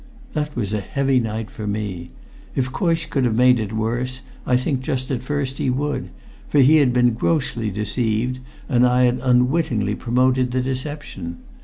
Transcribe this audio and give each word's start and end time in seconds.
That 0.33 0.55
was 0.55 0.73
a 0.73 0.79
heavy 0.81 1.19
night 1.19 1.51
for 1.51 1.67
me. 1.67 2.09
If 2.55 2.71
Coysh 2.71 3.07
could 3.07 3.23
have 3.23 3.35
made 3.35 3.59
it 3.59 3.65
something 3.69 3.77
worse, 3.77 4.21
I 4.47 4.57
think 4.57 4.81
just 4.81 5.11
at 5.11 5.21
first 5.21 5.59
he 5.59 5.69
would; 5.69 6.09
for 6.47 6.57
he 6.59 6.77
had 6.77 6.91
been 6.91 7.13
grossly 7.13 7.69
deceived, 7.69 8.39
and 8.67 8.83
I 8.87 9.03
had 9.03 9.19
unwittingly 9.21 9.93
promoted 9.93 10.49
the 10.53 10.61
deception. 10.61 11.37